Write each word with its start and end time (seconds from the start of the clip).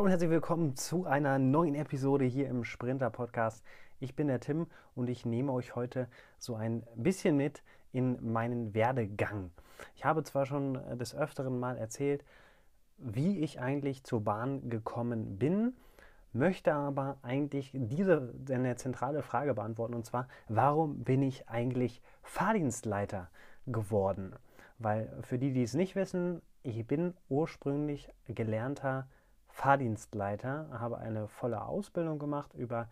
Hallo 0.00 0.06
und 0.06 0.12
herzlich 0.12 0.30
willkommen 0.30 0.76
zu 0.76 1.04
einer 1.04 1.38
neuen 1.38 1.74
Episode 1.74 2.24
hier 2.24 2.48
im 2.48 2.64
Sprinter 2.64 3.10
Podcast. 3.10 3.62
Ich 3.98 4.16
bin 4.16 4.28
der 4.28 4.40
Tim 4.40 4.66
und 4.94 5.10
ich 5.10 5.26
nehme 5.26 5.52
euch 5.52 5.76
heute 5.76 6.08
so 6.38 6.54
ein 6.54 6.84
bisschen 6.96 7.36
mit 7.36 7.62
in 7.92 8.32
meinen 8.32 8.72
Werdegang. 8.72 9.50
Ich 9.94 10.06
habe 10.06 10.22
zwar 10.22 10.46
schon 10.46 10.72
des 10.96 11.14
Öfteren 11.14 11.60
mal 11.60 11.76
erzählt, 11.76 12.24
wie 12.96 13.40
ich 13.40 13.60
eigentlich 13.60 14.02
zur 14.02 14.24
Bahn 14.24 14.70
gekommen 14.70 15.38
bin, 15.38 15.74
möchte 16.32 16.72
aber 16.72 17.18
eigentlich 17.20 17.70
diese 17.74 18.32
eine 18.48 18.76
zentrale 18.76 19.20
Frage 19.20 19.52
beantworten 19.52 19.92
und 19.92 20.06
zwar, 20.06 20.28
warum 20.48 21.04
bin 21.04 21.20
ich 21.20 21.46
eigentlich 21.50 22.00
Fahrdienstleiter 22.22 23.28
geworden? 23.66 24.34
Weil 24.78 25.12
für 25.20 25.38
die, 25.38 25.52
die 25.52 25.64
es 25.64 25.74
nicht 25.74 25.94
wissen, 25.94 26.40
ich 26.62 26.86
bin 26.86 27.12
ursprünglich 27.28 28.08
gelernter 28.28 29.06
Fahrdienstleiter, 29.60 30.68
habe 30.72 30.96
eine 30.96 31.28
volle 31.28 31.62
Ausbildung 31.66 32.18
gemacht 32.18 32.54
über 32.54 32.88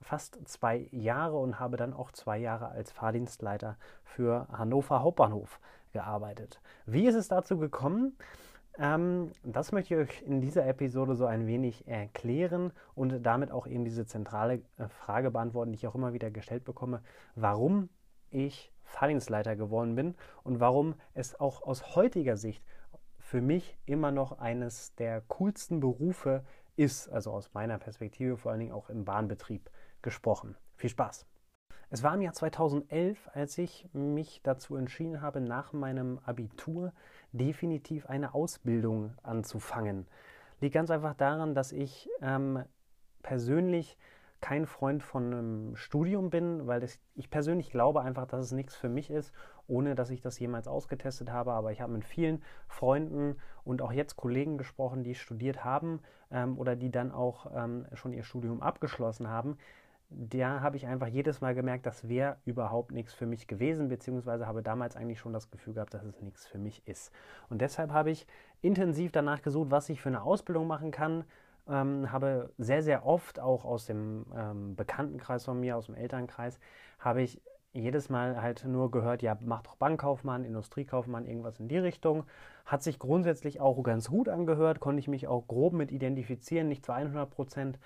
fast 0.00 0.38
zwei 0.46 0.86
Jahre 0.92 1.36
und 1.38 1.58
habe 1.58 1.76
dann 1.76 1.92
auch 1.92 2.12
zwei 2.12 2.38
Jahre 2.38 2.68
als 2.68 2.92
Fahrdienstleiter 2.92 3.76
für 4.04 4.46
Hannover 4.52 5.02
Hauptbahnhof 5.02 5.58
gearbeitet. 5.92 6.60
Wie 6.86 7.08
ist 7.08 7.16
es 7.16 7.26
dazu 7.26 7.58
gekommen? 7.58 8.16
Ähm, 8.78 9.32
das 9.42 9.72
möchte 9.72 9.94
ich 9.94 10.08
euch 10.08 10.22
in 10.22 10.40
dieser 10.40 10.64
Episode 10.68 11.16
so 11.16 11.26
ein 11.26 11.48
wenig 11.48 11.88
erklären 11.88 12.70
und 12.94 13.26
damit 13.26 13.50
auch 13.50 13.66
eben 13.66 13.84
diese 13.84 14.06
zentrale 14.06 14.62
äh, 14.78 14.86
Frage 14.88 15.32
beantworten, 15.32 15.72
die 15.72 15.78
ich 15.78 15.88
auch 15.88 15.96
immer 15.96 16.12
wieder 16.12 16.30
gestellt 16.30 16.64
bekomme, 16.64 17.02
warum 17.34 17.88
ich 18.30 18.72
Fahrdienstleiter 18.84 19.56
geworden 19.56 19.96
bin 19.96 20.14
und 20.44 20.60
warum 20.60 20.94
es 21.14 21.40
auch 21.40 21.62
aus 21.62 21.96
heutiger 21.96 22.36
Sicht 22.36 22.62
für 23.24 23.40
mich 23.40 23.78
immer 23.86 24.10
noch 24.10 24.38
eines 24.38 24.94
der 24.96 25.22
coolsten 25.22 25.80
Berufe 25.80 26.44
ist, 26.76 27.08
also 27.08 27.32
aus 27.32 27.54
meiner 27.54 27.78
Perspektive 27.78 28.36
vor 28.36 28.52
allen 28.52 28.60
Dingen 28.60 28.72
auch 28.72 28.90
im 28.90 29.06
Bahnbetrieb 29.06 29.70
gesprochen. 30.02 30.56
Viel 30.76 30.90
Spaß! 30.90 31.26
Es 31.88 32.02
war 32.02 32.14
im 32.14 32.20
Jahr 32.20 32.34
2011, 32.34 33.30
als 33.32 33.56
ich 33.56 33.88
mich 33.94 34.42
dazu 34.42 34.76
entschieden 34.76 35.22
habe, 35.22 35.40
nach 35.40 35.72
meinem 35.72 36.18
Abitur 36.26 36.92
definitiv 37.32 38.06
eine 38.06 38.34
Ausbildung 38.34 39.14
anzufangen. 39.22 40.06
Liegt 40.60 40.74
ganz 40.74 40.90
einfach 40.90 41.14
daran, 41.14 41.54
dass 41.54 41.72
ich 41.72 42.10
ähm, 42.20 42.62
persönlich 43.22 43.96
kein 44.44 44.66
Freund 44.66 45.02
von 45.02 45.32
einem 45.32 45.74
Studium 45.74 46.28
bin, 46.28 46.66
weil 46.66 46.78
das, 46.78 47.00
ich 47.14 47.30
persönlich 47.30 47.70
glaube 47.70 48.02
einfach, 48.02 48.26
dass 48.26 48.44
es 48.44 48.52
nichts 48.52 48.76
für 48.76 48.90
mich 48.90 49.08
ist, 49.08 49.32
ohne 49.68 49.94
dass 49.94 50.10
ich 50.10 50.20
das 50.20 50.38
jemals 50.38 50.68
ausgetestet 50.68 51.32
habe. 51.32 51.52
Aber 51.52 51.72
ich 51.72 51.80
habe 51.80 51.94
mit 51.94 52.04
vielen 52.04 52.42
Freunden 52.68 53.36
und 53.64 53.80
auch 53.80 53.90
jetzt 53.90 54.16
Kollegen 54.16 54.58
gesprochen, 54.58 55.02
die 55.02 55.14
studiert 55.14 55.64
haben 55.64 56.00
ähm, 56.30 56.58
oder 56.58 56.76
die 56.76 56.90
dann 56.90 57.10
auch 57.10 57.52
ähm, 57.56 57.86
schon 57.94 58.12
ihr 58.12 58.22
Studium 58.22 58.60
abgeschlossen 58.60 59.28
haben. 59.28 59.56
Da 60.10 60.60
habe 60.60 60.76
ich 60.76 60.86
einfach 60.86 61.06
jedes 61.06 61.40
Mal 61.40 61.54
gemerkt, 61.54 61.86
das 61.86 62.06
wäre 62.06 62.36
überhaupt 62.44 62.92
nichts 62.92 63.14
für 63.14 63.24
mich 63.24 63.46
gewesen, 63.46 63.88
beziehungsweise 63.88 64.46
habe 64.46 64.62
damals 64.62 64.94
eigentlich 64.94 65.20
schon 65.20 65.32
das 65.32 65.50
Gefühl 65.50 65.72
gehabt, 65.72 65.94
dass 65.94 66.04
es 66.04 66.20
nichts 66.20 66.46
für 66.46 66.58
mich 66.58 66.86
ist. 66.86 67.12
Und 67.48 67.62
deshalb 67.62 67.92
habe 67.92 68.10
ich 68.10 68.26
intensiv 68.60 69.10
danach 69.10 69.40
gesucht, 69.40 69.70
was 69.70 69.88
ich 69.88 70.02
für 70.02 70.10
eine 70.10 70.22
Ausbildung 70.22 70.66
machen 70.66 70.90
kann, 70.90 71.24
ähm, 71.68 72.12
habe 72.12 72.50
sehr, 72.58 72.82
sehr 72.82 73.06
oft 73.06 73.40
auch 73.40 73.64
aus 73.64 73.86
dem 73.86 74.26
ähm, 74.36 74.76
Bekanntenkreis 74.76 75.44
von 75.44 75.60
mir, 75.60 75.76
aus 75.76 75.86
dem 75.86 75.94
Elternkreis, 75.94 76.58
habe 76.98 77.22
ich 77.22 77.40
jedes 77.72 78.08
Mal 78.08 78.40
halt 78.40 78.64
nur 78.64 78.90
gehört, 78.90 79.22
ja, 79.22 79.36
mach 79.40 79.62
doch 79.62 79.74
Bankkaufmann, 79.76 80.44
Industriekaufmann, 80.44 81.26
irgendwas 81.26 81.58
in 81.58 81.68
die 81.68 81.78
Richtung. 81.78 82.24
Hat 82.64 82.82
sich 82.82 83.00
grundsätzlich 83.00 83.60
auch 83.60 83.82
ganz 83.82 84.08
gut 84.08 84.28
angehört, 84.28 84.78
konnte 84.78 85.00
ich 85.00 85.08
mich 85.08 85.26
auch 85.26 85.48
grob 85.48 85.72
mit 85.72 85.90
identifizieren, 85.90 86.68
nicht 86.68 86.86
zu 86.86 86.92
100 86.92 87.28
Prozent 87.28 87.78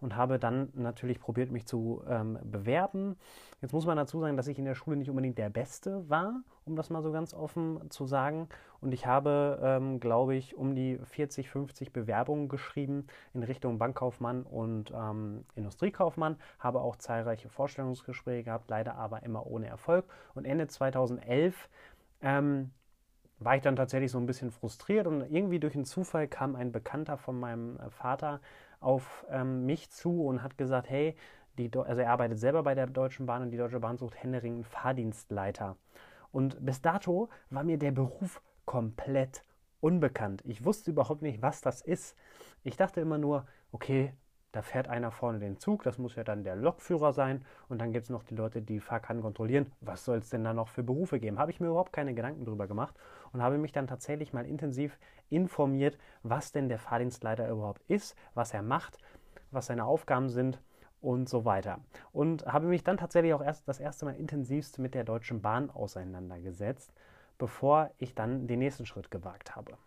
und 0.00 0.16
habe 0.16 0.38
dann 0.38 0.70
natürlich 0.74 1.20
probiert, 1.20 1.50
mich 1.50 1.66
zu 1.66 2.02
ähm, 2.08 2.38
bewerben. 2.42 3.16
Jetzt 3.60 3.72
muss 3.72 3.86
man 3.86 3.96
dazu 3.96 4.20
sagen, 4.20 4.36
dass 4.36 4.48
ich 4.48 4.58
in 4.58 4.64
der 4.64 4.74
Schule 4.74 4.96
nicht 4.96 5.10
unbedingt 5.10 5.38
der 5.38 5.50
Beste 5.50 6.08
war, 6.08 6.42
um 6.64 6.76
das 6.76 6.90
mal 6.90 7.02
so 7.02 7.12
ganz 7.12 7.34
offen 7.34 7.90
zu 7.90 8.06
sagen. 8.06 8.48
Und 8.80 8.92
ich 8.92 9.06
habe, 9.06 9.60
ähm, 9.62 10.00
glaube 10.00 10.34
ich, 10.34 10.56
um 10.56 10.74
die 10.74 10.98
40, 10.98 11.48
50 11.48 11.92
Bewerbungen 11.92 12.48
geschrieben 12.48 13.06
in 13.34 13.42
Richtung 13.42 13.78
Bankkaufmann 13.78 14.42
und 14.42 14.92
ähm, 14.94 15.44
Industriekaufmann, 15.54 16.36
habe 16.58 16.80
auch 16.80 16.96
zahlreiche 16.96 17.48
Vorstellungsgespräche 17.48 18.44
gehabt, 18.44 18.68
leider 18.70 18.96
aber 18.96 19.22
immer 19.22 19.46
ohne 19.46 19.68
Erfolg. 19.68 20.06
Und 20.34 20.44
Ende 20.44 20.66
2011 20.66 21.68
ähm, 22.22 22.70
war 23.44 23.56
ich 23.56 23.62
dann 23.62 23.76
tatsächlich 23.76 24.10
so 24.10 24.18
ein 24.18 24.26
bisschen 24.26 24.50
frustriert 24.50 25.06
und 25.06 25.22
irgendwie 25.22 25.60
durch 25.60 25.74
einen 25.74 25.84
Zufall 25.84 26.28
kam 26.28 26.56
ein 26.56 26.72
Bekannter 26.72 27.16
von 27.18 27.38
meinem 27.38 27.78
äh, 27.78 27.90
Vater 27.90 28.40
auf 28.82 29.24
ähm, 29.30 29.64
mich 29.66 29.90
zu 29.90 30.24
und 30.24 30.42
hat 30.42 30.58
gesagt, 30.58 30.90
hey, 30.90 31.16
also 31.58 32.00
er 32.00 32.10
arbeitet 32.10 32.38
selber 32.38 32.62
bei 32.62 32.74
der 32.74 32.86
Deutschen 32.86 33.26
Bahn 33.26 33.42
und 33.42 33.50
die 33.50 33.58
Deutsche 33.58 33.80
Bahn 33.80 33.98
sucht 33.98 34.22
händeringend 34.22 34.66
Fahrdienstleiter. 34.66 35.76
Und 36.30 36.64
bis 36.64 36.80
dato 36.80 37.28
war 37.50 37.62
mir 37.62 37.78
der 37.78 37.92
Beruf 37.92 38.42
komplett 38.64 39.44
unbekannt. 39.80 40.42
Ich 40.46 40.64
wusste 40.64 40.90
überhaupt 40.90 41.22
nicht, 41.22 41.42
was 41.42 41.60
das 41.60 41.82
ist. 41.82 42.16
Ich 42.64 42.76
dachte 42.76 43.00
immer 43.00 43.18
nur, 43.18 43.46
okay, 43.70 44.14
da 44.52 44.60
fährt 44.60 44.88
einer 44.88 45.10
vorne 45.10 45.38
den 45.38 45.56
Zug, 45.56 45.82
das 45.82 45.96
muss 45.96 46.14
ja 46.14 46.24
dann 46.24 46.44
der 46.44 46.56
Lokführer 46.56 47.14
sein. 47.14 47.44
Und 47.68 47.80
dann 47.80 47.92
gibt 47.92 48.04
es 48.04 48.10
noch 48.10 48.22
die 48.22 48.34
Leute, 48.34 48.60
die 48.60 48.80
Fahrkarten 48.80 49.22
kontrollieren. 49.22 49.72
Was 49.80 50.04
soll 50.04 50.18
es 50.18 50.28
denn 50.28 50.44
da 50.44 50.52
noch 50.52 50.68
für 50.68 50.82
Berufe 50.82 51.18
geben? 51.18 51.38
Habe 51.38 51.50
ich 51.50 51.58
mir 51.58 51.68
überhaupt 51.68 51.92
keine 51.92 52.14
Gedanken 52.14 52.44
drüber 52.44 52.66
gemacht 52.66 52.94
und 53.32 53.42
habe 53.42 53.56
mich 53.56 53.72
dann 53.72 53.86
tatsächlich 53.86 54.34
mal 54.34 54.44
intensiv 54.44 54.98
informiert, 55.30 55.96
was 56.22 56.52
denn 56.52 56.68
der 56.68 56.78
Fahrdienstleiter 56.78 57.48
überhaupt 57.48 57.82
ist, 57.88 58.14
was 58.34 58.52
er 58.52 58.62
macht, 58.62 58.98
was 59.50 59.66
seine 59.66 59.86
Aufgaben 59.86 60.28
sind 60.28 60.60
und 61.00 61.30
so 61.30 61.46
weiter. 61.46 61.80
Und 62.12 62.44
habe 62.46 62.66
mich 62.66 62.84
dann 62.84 62.98
tatsächlich 62.98 63.32
auch 63.32 63.42
erst 63.42 63.66
das 63.66 63.80
erste 63.80 64.04
Mal 64.04 64.16
intensivst 64.16 64.78
mit 64.78 64.94
der 64.94 65.04
Deutschen 65.04 65.40
Bahn 65.40 65.70
auseinandergesetzt, 65.70 66.92
bevor 67.38 67.90
ich 67.96 68.14
dann 68.14 68.46
den 68.46 68.58
nächsten 68.58 68.84
Schritt 68.84 69.10
gewagt 69.10 69.56
habe. 69.56 69.78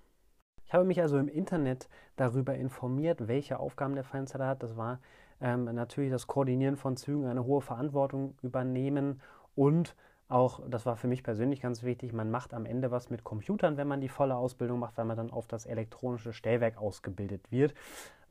Ich 0.66 0.74
habe 0.74 0.84
mich 0.86 1.02
also 1.02 1.18
im 1.18 1.28
Internet 1.28 1.88
darüber 2.16 2.56
informiert, 2.56 3.28
welche 3.28 3.59
Aufgaben 3.59 3.96
der 3.96 4.03
Feindsleiter 4.03 4.48
hat. 4.48 4.64
Das 4.64 4.76
war 4.76 5.00
ähm, 5.42 5.66
natürlich 5.66 6.12
das 6.12 6.28
Koordinieren 6.28 6.76
von 6.76 6.98
Zügen, 6.98 7.28
eine 7.28 7.46
hohe 7.46 7.62
Verantwortung 7.62 8.36
übernehmen 8.42 9.22
und 9.56 9.96
auch, 10.28 10.62
das 10.68 10.88
war 10.88 10.96
für 10.96 11.08
mich 11.08 11.22
persönlich 11.22 11.62
ganz 11.62 11.84
wichtig, 11.84 12.12
man 12.12 12.31
macht 12.31 12.56
am 12.56 12.66
Ende 12.66 12.90
was 12.90 13.12
mit 13.12 13.24
Computern, 13.24 13.78
wenn 13.78 13.88
man 13.88 14.02
die 14.02 14.09
volle 14.09 14.36
Ausbildung 14.36 14.80
macht, 14.80 14.98
weil 14.98 15.06
man 15.06 15.18
dann 15.18 15.30
auf 15.30 15.48
das 15.48 15.68
elektronische 15.68 16.34
Stellwerk 16.34 16.78
ausgebildet 16.78 17.52
wird. 17.52 17.76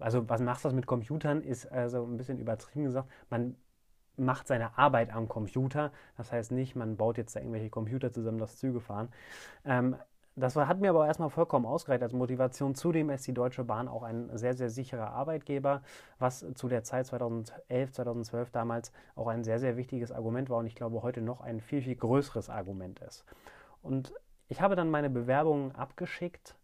Also 0.01 0.29
was 0.29 0.41
macht 0.41 0.65
das 0.65 0.73
mit 0.73 0.87
Computern, 0.87 1.41
ist 1.41 1.71
also 1.71 2.05
ein 2.05 2.17
bisschen 2.17 2.41
übertrieben 2.41 2.87
gesagt, 2.87 3.09
man 3.31 3.55
macht 4.17 4.49
seine 4.49 4.77
Arbeit 4.77 5.13
am 5.13 5.29
Computer. 5.29 5.93
Das 6.17 6.33
heißt 6.33 6.51
nicht, 6.51 6.75
man 6.75 6.97
baut 6.97 7.17
jetzt 7.17 7.37
da 7.37 7.41
irgendwelche 7.41 7.71
Computer 7.71 8.13
zusammen, 8.13 8.39
das 8.39 8.57
Züge 8.57 8.81
fahren. 8.81 9.09
Ähm, 9.65 9.97
das 10.37 10.57
hat 10.57 10.81
mir 10.81 10.91
aber 10.91 11.07
erstmal 11.07 11.31
vollkommen 11.31 11.65
ausgereicht 11.65 12.03
als 12.03 12.13
Motivation. 12.13 12.75
Zudem 12.75 13.11
ist 13.11 13.27
die 13.27 13.35
Deutsche 13.35 13.65
Bahn 13.65 13.87
auch 13.87 14.03
ein 14.03 14.37
sehr, 14.37 14.55
sehr 14.55 14.69
sicherer 14.69 15.11
Arbeitgeber, 15.11 15.83
was 16.19 16.45
zu 16.55 16.69
der 16.69 16.83
Zeit 16.83 17.07
2011, 17.07 17.93
2012 17.93 18.51
damals 18.51 18.93
auch 19.15 19.29
ein 19.29 19.45
sehr, 19.45 19.61
sehr 19.61 19.77
wichtiges 19.77 20.11
Argument 20.11 20.51
war 20.51 20.59
und 20.59 20.67
ich 20.67 20.75
glaube 20.75 21.03
heute 21.03 21.21
noch 21.21 21.41
ein 21.41 21.61
viel, 21.61 21.83
viel 21.83 21.97
größeres 21.97 22.51
Argument 22.51 22.99
ist. 23.01 23.25
Und 23.83 24.13
ich 24.49 24.61
habe 24.61 24.77
dann 24.77 24.91
meine 24.91 25.11
Bewerbung 25.11 25.75
abgeschickt 25.75 26.57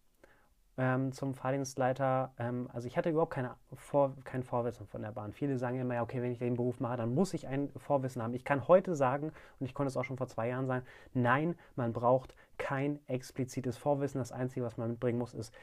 ähm, 0.80 1.12
zum 1.12 1.34
Fahrdienstleiter. 1.34 2.32
Ähm, 2.38 2.68
also 2.72 2.88
ich 2.88 2.96
hatte 2.96 3.10
überhaupt 3.10 3.34
keine 3.34 3.54
Vor 3.74 4.16
kein 4.24 4.42
Vorwissen 4.42 4.86
von 4.86 5.02
der 5.02 5.12
Bahn. 5.12 5.34
Viele 5.34 5.58
sagen 5.58 5.78
immer, 5.78 5.94
ja, 5.94 6.02
okay, 6.02 6.22
wenn 6.22 6.32
ich 6.32 6.38
den 6.38 6.54
Beruf 6.54 6.80
mache, 6.80 6.96
dann 6.96 7.14
muss 7.14 7.34
ich 7.34 7.46
ein 7.46 7.70
Vorwissen 7.76 8.22
haben. 8.22 8.32
Ich 8.32 8.44
kann 8.44 8.66
heute 8.66 8.94
sagen, 8.94 9.30
und 9.60 9.66
ich 9.66 9.74
konnte 9.74 9.88
es 9.88 9.98
auch 9.98 10.04
schon 10.04 10.16
vor 10.16 10.26
zwei 10.26 10.48
Jahren 10.48 10.66
sagen, 10.66 10.86
nein, 11.12 11.54
man 11.76 11.92
braucht 11.92 12.34
kein 12.56 12.98
explizites 13.08 13.76
Vorwissen. 13.76 14.20
Das 14.20 14.32
Einzige, 14.32 14.64
was 14.64 14.78
man 14.78 14.88
mitbringen 14.92 15.18
muss, 15.18 15.34
ist 15.34 15.54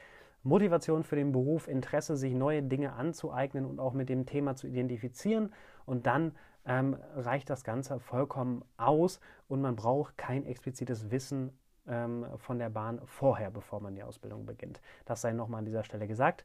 Motivation 0.44 1.02
für 1.02 1.16
den 1.16 1.32
Beruf, 1.32 1.66
Interesse, 1.66 2.16
sich 2.16 2.32
neue 2.32 2.62
Dinge 2.62 2.92
anzueignen 2.92 3.66
und 3.66 3.80
auch 3.80 3.94
mit 3.94 4.08
dem 4.08 4.24
Thema 4.24 4.54
zu 4.54 4.68
identifizieren. 4.68 5.52
Und 5.84 6.06
dann 6.06 6.32
ähm, 6.64 6.96
reicht 7.16 7.50
das 7.50 7.64
Ganze 7.64 7.98
vollkommen 7.98 8.64
aus 8.76 9.18
und 9.48 9.60
man 9.60 9.74
braucht 9.74 10.16
kein 10.16 10.46
explizites 10.46 11.10
Wissen 11.10 11.58
ähm, 11.88 12.26
von 12.36 12.58
der 12.58 12.70
Bahn 12.70 13.00
vorher, 13.04 13.50
bevor 13.50 13.80
man 13.80 13.94
die 13.94 14.02
Ausbildung 14.02 14.46
beginnt. 14.46 14.80
Das 15.04 15.20
sei 15.20 15.32
nochmal 15.32 15.60
an 15.60 15.64
dieser 15.64 15.84
Stelle 15.84 16.06
gesagt. 16.06 16.44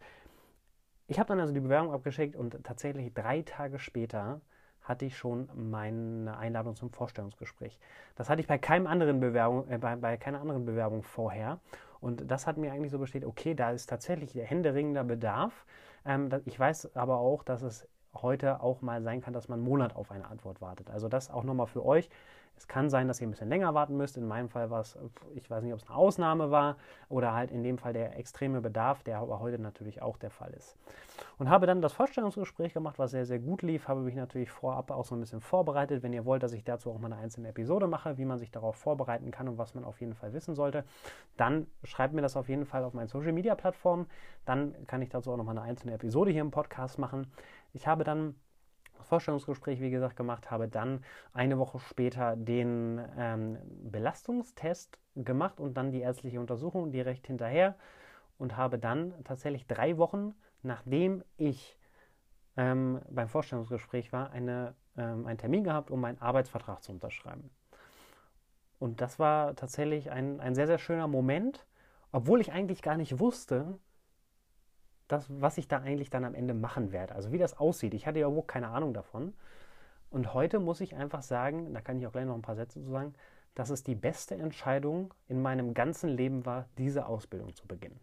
Ich 1.07 1.19
habe 1.19 1.27
dann 1.27 1.39
also 1.39 1.53
die 1.53 1.59
Bewerbung 1.59 1.93
abgeschickt 1.93 2.35
und 2.35 2.63
tatsächlich 2.63 3.13
drei 3.13 3.41
Tage 3.41 3.77
später 3.79 4.41
hatte 4.81 5.05
ich 5.05 5.17
schon 5.17 5.49
meine 5.55 6.37
Einladung 6.37 6.75
zum 6.75 6.91
Vorstellungsgespräch. 6.91 7.79
Das 8.15 8.29
hatte 8.29 8.41
ich 8.41 8.47
bei, 8.47 8.57
keinem 8.57 8.87
anderen 8.87 9.19
Bewerbung, 9.19 9.67
äh, 9.69 9.77
bei, 9.77 9.95
bei 9.95 10.17
keiner 10.17 10.41
anderen 10.41 10.65
Bewerbung 10.65 11.03
vorher. 11.03 11.59
Und 11.99 12.29
das 12.29 12.47
hat 12.47 12.57
mir 12.57 12.73
eigentlich 12.73 12.91
so 12.91 12.99
bestätigt, 12.99 13.29
okay, 13.29 13.55
da 13.55 13.71
ist 13.71 13.87
tatsächlich 13.87 14.33
der 14.33 14.45
händeringender 14.45 15.03
Bedarf. 15.03 15.65
Ähm, 16.05 16.29
ich 16.45 16.59
weiß 16.59 16.95
aber 16.95 17.17
auch, 17.17 17.43
dass 17.43 17.61
es 17.61 17.87
heute 18.13 18.61
auch 18.61 18.81
mal 18.81 19.01
sein 19.01 19.21
kann, 19.21 19.33
dass 19.33 19.47
man 19.47 19.59
einen 19.59 19.67
Monat 19.67 19.95
auf 19.95 20.11
eine 20.11 20.27
Antwort 20.27 20.61
wartet. 20.61 20.89
Also 20.91 21.07
das 21.07 21.31
auch 21.31 21.43
nochmal 21.43 21.67
für 21.67 21.85
euch. 21.85 22.09
Es 22.55 22.67
kann 22.67 22.89
sein, 22.89 23.07
dass 23.07 23.19
ihr 23.19 23.27
ein 23.27 23.31
bisschen 23.31 23.49
länger 23.49 23.73
warten 23.73 23.97
müsst. 23.97 24.15
In 24.15 24.27
meinem 24.27 24.49
Fall 24.49 24.69
war 24.69 24.81
es, 24.81 24.97
ich 25.35 25.49
weiß 25.49 25.63
nicht, 25.63 25.73
ob 25.73 25.79
es 25.79 25.87
eine 25.87 25.97
Ausnahme 25.97 26.51
war 26.51 26.77
oder 27.09 27.33
halt 27.33 27.51
in 27.51 27.63
dem 27.63 27.77
Fall 27.77 27.93
der 27.93 28.17
extreme 28.17 28.61
Bedarf, 28.61 29.03
der 29.03 29.19
aber 29.19 29.39
heute 29.39 29.59
natürlich 29.59 30.01
auch 30.01 30.17
der 30.17 30.29
Fall 30.29 30.53
ist. 30.53 30.77
Und 31.37 31.49
habe 31.49 31.65
dann 31.65 31.81
das 31.81 31.93
Vorstellungsgespräch 31.93 32.73
gemacht, 32.73 32.99
was 32.99 33.11
sehr, 33.11 33.25
sehr 33.25 33.39
gut 33.39 33.63
lief. 33.63 33.87
Habe 33.87 34.01
mich 34.01 34.15
natürlich 34.15 34.51
vorab 34.51 34.91
auch 34.91 35.05
so 35.05 35.15
ein 35.15 35.19
bisschen 35.19 35.41
vorbereitet. 35.41 36.03
Wenn 36.03 36.13
ihr 36.13 36.25
wollt, 36.25 36.43
dass 36.43 36.53
ich 36.53 36.63
dazu 36.63 36.91
auch 36.91 36.99
mal 36.99 37.11
eine 37.11 37.21
einzelne 37.21 37.49
Episode 37.49 37.87
mache, 37.87 38.17
wie 38.17 38.25
man 38.25 38.39
sich 38.39 38.51
darauf 38.51 38.75
vorbereiten 38.75 39.31
kann 39.31 39.47
und 39.47 39.57
was 39.57 39.73
man 39.73 39.83
auf 39.83 39.99
jeden 39.99 40.13
Fall 40.13 40.33
wissen 40.33 40.55
sollte, 40.55 40.85
dann 41.37 41.67
schreibt 41.83 42.13
mir 42.13 42.21
das 42.21 42.37
auf 42.37 42.49
jeden 42.49 42.65
Fall 42.65 42.83
auf 42.83 42.93
meinen 42.93 43.07
Social 43.07 43.33
Media 43.33 43.55
Plattformen. 43.55 44.07
Dann 44.45 44.75
kann 44.87 45.01
ich 45.01 45.09
dazu 45.09 45.31
auch 45.31 45.37
noch 45.37 45.43
mal 45.43 45.51
eine 45.51 45.61
einzelne 45.63 45.93
Episode 45.93 46.31
hier 46.31 46.41
im 46.41 46.51
Podcast 46.51 46.99
machen. 46.99 47.31
Ich 47.73 47.87
habe 47.87 48.03
dann 48.03 48.35
Vorstellungsgespräch, 49.01 49.79
wie 49.81 49.89
gesagt, 49.89 50.15
gemacht, 50.15 50.51
habe 50.51 50.67
dann 50.67 51.03
eine 51.33 51.57
Woche 51.59 51.79
später 51.79 52.35
den 52.35 53.01
ähm, 53.17 53.57
Belastungstest 53.83 54.97
gemacht 55.15 55.59
und 55.59 55.75
dann 55.75 55.91
die 55.91 56.01
ärztliche 56.01 56.39
Untersuchung 56.39 56.91
direkt 56.91 57.27
hinterher 57.27 57.75
und 58.37 58.57
habe 58.57 58.79
dann 58.79 59.13
tatsächlich 59.23 59.67
drei 59.67 59.97
Wochen, 59.97 60.33
nachdem 60.61 61.23
ich 61.37 61.77
ähm, 62.57 63.01
beim 63.09 63.27
Vorstellungsgespräch 63.27 64.11
war, 64.11 64.31
eine, 64.31 64.75
ähm, 64.97 65.25
einen 65.25 65.37
Termin 65.37 65.63
gehabt, 65.63 65.91
um 65.91 65.99
meinen 65.99 66.21
Arbeitsvertrag 66.21 66.83
zu 66.83 66.91
unterschreiben. 66.91 67.49
Und 68.79 69.01
das 69.01 69.17
war 69.19 69.55
tatsächlich 69.55 70.11
ein, 70.11 70.39
ein 70.39 70.55
sehr, 70.55 70.67
sehr 70.67 70.77
schöner 70.77 71.07
Moment, 71.07 71.65
obwohl 72.11 72.41
ich 72.41 72.51
eigentlich 72.51 72.81
gar 72.81 72.97
nicht 72.97 73.19
wusste, 73.19 73.79
das, 75.13 75.27
was 75.29 75.57
ich 75.57 75.67
da 75.67 75.77
eigentlich 75.77 76.09
dann 76.09 76.25
am 76.25 76.35
Ende 76.35 76.53
machen 76.53 76.91
werde. 76.91 77.15
Also 77.15 77.31
wie 77.31 77.37
das 77.37 77.57
aussieht. 77.57 77.93
Ich 77.93 78.07
hatte 78.07 78.19
ja 78.19 78.27
überhaupt 78.27 78.47
keine 78.47 78.69
Ahnung 78.69 78.93
davon. 78.93 79.33
Und 80.09 80.33
heute 80.33 80.59
muss 80.59 80.81
ich 80.81 80.95
einfach 80.95 81.21
sagen, 81.21 81.73
da 81.73 81.81
kann 81.81 81.97
ich 81.97 82.05
auch 82.05 82.11
gleich 82.11 82.25
noch 82.25 82.35
ein 82.35 82.41
paar 82.41 82.55
Sätze 82.55 82.81
zu 82.81 82.89
sagen, 82.89 83.13
dass 83.55 83.69
es 83.69 83.83
die 83.83 83.95
beste 83.95 84.35
Entscheidung 84.35 85.13
in 85.27 85.41
meinem 85.41 85.73
ganzen 85.73 86.09
Leben 86.09 86.45
war, 86.45 86.67
diese 86.77 87.05
Ausbildung 87.05 87.55
zu 87.55 87.67
beginnen. 87.67 87.99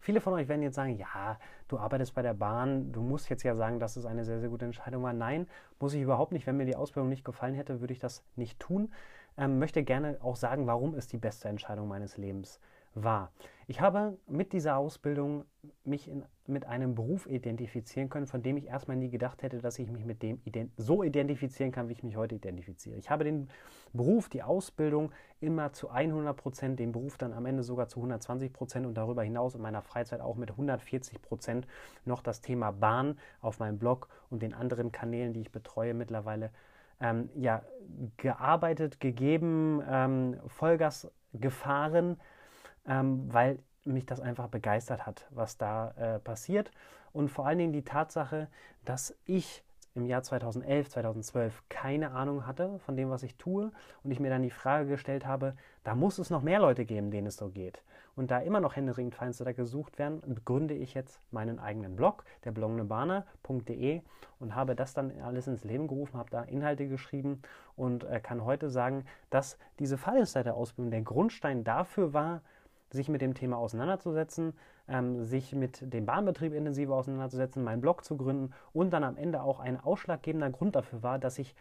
Viele 0.00 0.20
von 0.20 0.34
euch 0.34 0.48
werden 0.48 0.62
jetzt 0.62 0.74
sagen, 0.74 0.98
ja, 0.98 1.38
du 1.66 1.78
arbeitest 1.78 2.14
bei 2.14 2.20
der 2.20 2.34
Bahn, 2.34 2.92
du 2.92 3.00
musst 3.00 3.30
jetzt 3.30 3.42
ja 3.42 3.54
sagen, 3.54 3.80
dass 3.80 3.96
es 3.96 4.04
eine 4.04 4.24
sehr, 4.24 4.38
sehr 4.38 4.50
gute 4.50 4.66
Entscheidung 4.66 5.02
war. 5.02 5.14
Nein, 5.14 5.46
muss 5.80 5.94
ich 5.94 6.02
überhaupt 6.02 6.32
nicht. 6.32 6.46
Wenn 6.46 6.58
mir 6.58 6.66
die 6.66 6.76
Ausbildung 6.76 7.08
nicht 7.08 7.24
gefallen 7.24 7.54
hätte, 7.54 7.80
würde 7.80 7.94
ich 7.94 8.00
das 8.00 8.22
nicht 8.36 8.60
tun. 8.60 8.92
Ähm, 9.38 9.58
möchte 9.58 9.82
gerne 9.82 10.18
auch 10.20 10.36
sagen, 10.36 10.66
warum 10.66 10.94
es 10.94 11.06
die 11.06 11.16
beste 11.16 11.48
Entscheidung 11.48 11.88
meines 11.88 12.18
Lebens 12.18 12.60
war. 12.94 13.32
Ich 13.66 13.80
habe 13.80 14.18
mit 14.26 14.52
dieser 14.52 14.76
Ausbildung 14.76 15.44
mich 15.84 16.08
in, 16.08 16.24
mit 16.46 16.66
einem 16.66 16.94
Beruf 16.94 17.26
identifizieren 17.26 18.10
können, 18.10 18.26
von 18.26 18.42
dem 18.42 18.58
ich 18.58 18.66
erstmal 18.66 18.96
nie 18.96 19.08
gedacht 19.08 19.42
hätte, 19.42 19.58
dass 19.58 19.78
ich 19.78 19.90
mich 19.90 20.04
mit 20.04 20.22
dem 20.22 20.40
ident 20.44 20.72
so 20.76 21.02
identifizieren 21.02 21.72
kann, 21.72 21.88
wie 21.88 21.94
ich 21.94 22.02
mich 22.02 22.16
heute 22.16 22.34
identifiziere. 22.34 22.96
Ich 22.96 23.08
habe 23.08 23.24
den 23.24 23.48
Beruf, 23.94 24.28
die 24.28 24.42
Ausbildung 24.42 25.12
immer 25.40 25.72
zu 25.72 25.88
100 25.88 26.36
Prozent, 26.36 26.78
den 26.78 26.92
Beruf 26.92 27.16
dann 27.16 27.32
am 27.32 27.46
Ende 27.46 27.62
sogar 27.62 27.88
zu 27.88 28.00
120 28.00 28.52
Prozent 28.52 28.86
und 28.86 28.94
darüber 28.94 29.22
hinaus 29.22 29.54
in 29.54 29.62
meiner 29.62 29.82
Freizeit 29.82 30.20
auch 30.20 30.36
mit 30.36 30.50
140 30.50 31.22
Prozent 31.22 31.66
noch 32.04 32.22
das 32.22 32.42
Thema 32.42 32.70
Bahn 32.70 33.18
auf 33.40 33.60
meinem 33.60 33.78
Blog 33.78 34.08
und 34.28 34.42
den 34.42 34.52
anderen 34.52 34.92
Kanälen, 34.92 35.32
die 35.32 35.40
ich 35.40 35.52
betreue 35.52 35.94
mittlerweile, 35.94 36.50
ähm, 37.00 37.30
ja, 37.34 37.62
gearbeitet, 38.18 39.00
gegeben, 39.00 39.82
ähm, 39.88 40.36
Vollgas 40.48 41.10
gefahren 41.32 42.18
ähm, 42.86 43.32
weil 43.32 43.58
mich 43.84 44.06
das 44.06 44.20
einfach 44.20 44.48
begeistert 44.48 45.06
hat, 45.06 45.26
was 45.30 45.58
da 45.58 45.90
äh, 45.92 46.18
passiert. 46.18 46.70
Und 47.12 47.28
vor 47.28 47.46
allen 47.46 47.58
Dingen 47.58 47.72
die 47.72 47.84
Tatsache, 47.84 48.48
dass 48.84 49.16
ich 49.24 49.62
im 49.94 50.06
Jahr 50.06 50.22
2011, 50.22 50.90
2012 50.90 51.62
keine 51.68 52.10
Ahnung 52.10 52.46
hatte 52.46 52.80
von 52.80 52.96
dem, 52.96 53.10
was 53.10 53.22
ich 53.22 53.36
tue 53.36 53.70
und 54.02 54.10
ich 54.10 54.18
mir 54.18 54.30
dann 54.30 54.42
die 54.42 54.50
Frage 54.50 54.88
gestellt 54.88 55.24
habe, 55.24 55.54
da 55.84 55.94
muss 55.94 56.18
es 56.18 56.30
noch 56.30 56.42
mehr 56.42 56.58
Leute 56.58 56.84
geben, 56.84 57.10
denen 57.10 57.28
es 57.28 57.36
so 57.36 57.48
geht. 57.48 57.82
Und 58.16 58.30
da 58.30 58.38
immer 58.38 58.60
noch 58.60 58.76
händeringend 58.76 59.14
Feinster 59.14 59.52
gesucht 59.54 59.98
werden, 59.98 60.40
gründe 60.44 60.74
ich 60.74 60.94
jetzt 60.94 61.20
meinen 61.32 61.58
eigenen 61.58 61.96
Blog, 61.96 62.24
der 62.44 62.52
blognebaner.de 62.52 64.02
und 64.38 64.54
habe 64.54 64.74
das 64.74 64.94
dann 64.94 65.12
alles 65.20 65.46
ins 65.46 65.64
Leben 65.64 65.88
gerufen, 65.88 66.18
habe 66.18 66.30
da 66.30 66.42
Inhalte 66.42 66.88
geschrieben 66.88 67.42
und 67.76 68.04
äh, 68.04 68.20
kann 68.20 68.44
heute 68.44 68.70
sagen, 68.70 69.04
dass 69.30 69.58
diese 69.78 69.98
Fallinsider-Ausbildung 69.98 70.90
der 70.90 71.02
Grundstein 71.02 71.64
dafür 71.64 72.12
war, 72.12 72.42
sich 72.94 73.08
mit 73.08 73.20
dem 73.20 73.34
Thema 73.34 73.58
auseinanderzusetzen, 73.58 74.54
ähm, 74.88 75.22
sich 75.22 75.54
mit 75.54 75.92
dem 75.92 76.06
Bahnbetrieb 76.06 76.54
intensiver 76.54 76.94
auseinanderzusetzen, 76.94 77.62
meinen 77.62 77.80
Blog 77.80 78.04
zu 78.04 78.16
gründen 78.16 78.52
und 78.72 78.90
dann 78.90 79.04
am 79.04 79.16
Ende 79.16 79.42
auch 79.42 79.60
ein 79.60 79.78
ausschlaggebender 79.78 80.50
Grund 80.50 80.76
dafür 80.76 81.02
war, 81.02 81.18
dass 81.18 81.38
ich 81.38 81.54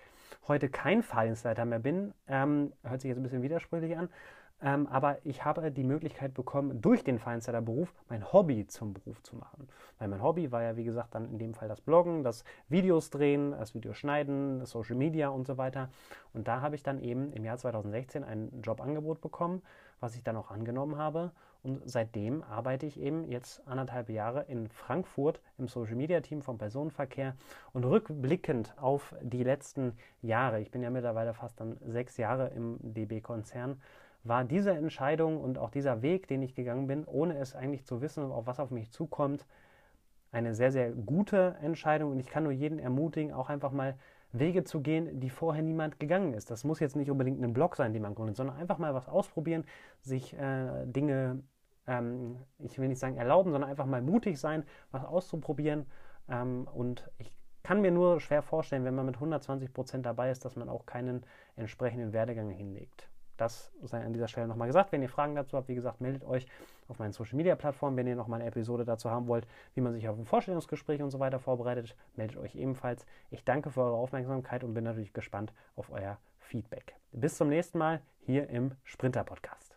heute 0.47 0.69
kein 0.69 1.03
Fahrdienstleiter 1.03 1.65
mehr 1.65 1.80
bin. 1.80 2.13
Ähm, 2.27 2.74
hört 2.83 3.01
sich 3.01 3.09
jetzt 3.09 3.18
ein 3.18 3.24
bisschen 3.24 3.44
widersprüchlich 3.44 3.97
an, 3.97 4.09
ähm, 4.61 4.88
aber 4.88 5.17
ich 5.25 5.44
habe 5.44 5.71
die 5.71 5.83
Möglichkeit 5.83 6.33
bekommen, 6.33 6.81
durch 6.81 7.03
den 7.03 7.19
Feinsteller-Beruf 7.19 7.94
mein 8.07 8.31
Hobby 8.31 8.65
zum 8.67 8.94
Beruf 8.94 9.21
zu 9.23 9.35
machen. 9.35 9.67
Weil 10.00 10.07
mein 10.07 10.23
Hobby 10.23 10.51
war 10.51 10.63
ja, 10.63 10.77
wie 10.77 10.85
gesagt, 10.85 11.15
dann 11.15 11.25
in 11.25 11.38
dem 11.38 11.53
Fall 11.53 11.67
das 11.67 11.81
Bloggen, 11.81 12.23
das 12.23 12.45
Videos 12.69 13.09
drehen, 13.09 13.51
das 13.51 13.75
Videoschneiden, 13.75 14.59
das 14.59 14.71
Social 14.71 14.95
Media 14.95 15.29
und 15.29 15.47
so 15.47 15.57
weiter. 15.57 15.89
Und 16.33 16.47
da 16.47 16.61
habe 16.61 16.75
ich 16.75 16.83
dann 16.83 17.00
eben 17.00 17.33
im 17.33 17.44
Jahr 17.44 17.57
2016 17.57 18.23
ein 18.23 18.61
Jobangebot 18.63 19.19
bekommen, 19.19 19.61
was 20.00 20.15
ich 20.15 20.23
dann 20.23 20.38
auch 20.38 20.50
angenommen 20.50 20.97
habe. 20.97 21.31
Und 21.63 21.81
seitdem 21.85 22.44
arbeite 22.44 22.85
ich 22.85 23.00
eben 23.00 23.23
jetzt 23.25 23.65
anderthalb 23.65 24.09
Jahre 24.09 24.44
in 24.44 24.67
Frankfurt 24.69 25.39
im 25.57 25.69
Social 25.69 25.95
Media 25.95 26.19
Team 26.19 26.41
vom 26.41 26.57
Personenverkehr 26.57 27.35
und 27.71 27.85
rückblickend 27.85 28.73
auf 28.77 29.15
die 29.21 29.44
letzten 29.44 29.97
Jahre, 30.21 30.59
ich 30.59 30.71
bin 30.71 30.83
ja 30.83 30.89
mittlerweile 30.89 31.33
fast 31.33 31.59
dann 31.61 31.77
sechs 31.85 32.17
Jahre 32.17 32.50
im 32.50 32.77
DB-Konzern, 32.81 33.81
war 34.23 34.43
diese 34.43 34.71
Entscheidung 34.71 35.41
und 35.41 35.57
auch 35.57 35.69
dieser 35.69 36.01
Weg, 36.01 36.27
den 36.27 36.41
ich 36.41 36.55
gegangen 36.55 36.87
bin, 36.87 37.05
ohne 37.05 37.37
es 37.37 37.55
eigentlich 37.55 37.85
zu 37.85 38.01
wissen, 38.01 38.31
auf 38.31 38.47
was 38.47 38.59
auf 38.59 38.71
mich 38.71 38.91
zukommt, 38.91 39.45
eine 40.31 40.55
sehr, 40.55 40.71
sehr 40.71 40.91
gute 40.91 41.55
Entscheidung. 41.61 42.11
Und 42.11 42.19
ich 42.19 42.27
kann 42.27 42.43
nur 42.43 42.51
jeden 42.51 42.79
ermutigen, 42.79 43.33
auch 43.33 43.49
einfach 43.49 43.71
mal 43.71 43.95
Wege 44.31 44.63
zu 44.63 44.81
gehen, 44.81 45.19
die 45.19 45.29
vorher 45.29 45.61
niemand 45.61 45.99
gegangen 45.99 46.33
ist. 46.33 46.49
Das 46.49 46.63
muss 46.63 46.79
jetzt 46.79 46.95
nicht 46.95 47.11
unbedingt 47.11 47.41
ein 47.41 47.53
Blog 47.53 47.75
sein, 47.75 47.93
den 47.93 48.01
man 48.01 48.15
gründet, 48.15 48.35
sondern 48.35 48.57
einfach 48.57 48.79
mal 48.79 48.93
was 48.95 49.07
ausprobieren, 49.07 49.63
sich 50.01 50.33
äh, 50.33 50.85
Dinge, 50.85 51.43
ähm, 51.85 52.37
ich 52.59 52.79
will 52.79 52.87
nicht 52.87 52.99
sagen 52.99 53.17
erlauben, 53.17 53.51
sondern 53.51 53.69
einfach 53.69 53.85
mal 53.85 54.01
mutig 54.01 54.39
sein, 54.39 54.63
was 54.91 55.05
auszuprobieren. 55.05 55.85
Ähm, 56.27 56.67
und 56.73 57.09
ich 57.19 57.31
kann 57.61 57.81
mir 57.81 57.91
nur 57.91 58.19
schwer 58.19 58.41
vorstellen, 58.41 58.85
wenn 58.85 58.95
man 58.95 59.05
mit 59.05 59.15
120 59.15 59.71
Prozent 59.71 60.05
dabei 60.05 60.31
ist, 60.31 60.45
dass 60.45 60.55
man 60.55 60.67
auch 60.67 60.85
keinen 60.85 61.25
entsprechenden 61.55 62.11
Werdegang 62.11 62.49
hinlegt. 62.49 63.09
Das 63.38 63.71
sei 63.81 64.03
an 64.03 64.13
dieser 64.13 64.27
Stelle 64.27 64.47
nochmal 64.47 64.68
gesagt. 64.68 64.91
Wenn 64.91 65.01
ihr 65.01 65.09
Fragen 65.09 65.35
dazu 65.35 65.57
habt, 65.57 65.68
wie 65.68 65.75
gesagt, 65.75 66.01
meldet 66.01 66.24
euch 66.24 66.47
auf 66.88 67.00
meinen 67.00 67.13
Social 67.13 67.35
Media 67.35 67.56
Plattformen. 67.56 67.97
Wenn 67.97 68.07
ihr 68.07 68.15
nochmal 68.15 68.39
eine 68.39 68.50
Episode 68.50 68.85
dazu 68.85 69.09
haben 69.09 69.27
wollt, 69.27 69.47
wie 69.74 69.81
man 69.81 69.94
sich 69.94 70.07
auf 70.07 70.18
ein 70.18 70.25
Vorstellungsgespräch 70.25 71.01
und 71.01 71.09
so 71.09 71.19
weiter 71.19 71.39
vorbereitet, 71.39 71.95
meldet 72.15 72.38
euch 72.38 72.55
ebenfalls. 72.55 73.05
Ich 73.31 73.43
danke 73.43 73.72
für 73.72 73.81
eure 73.81 73.96
Aufmerksamkeit 73.96 74.63
und 74.63 74.74
bin 74.74 74.84
natürlich 74.84 75.13
gespannt 75.13 75.53
auf 75.75 75.91
euer 75.91 76.17
Feedback. 76.39 76.96
Bis 77.12 77.38
zum 77.38 77.50
nächsten 77.50 77.77
Mal 77.77 78.01
hier 78.22 78.50
im 78.50 78.72
Sprinter 78.84 79.24
Podcast. 79.24 79.73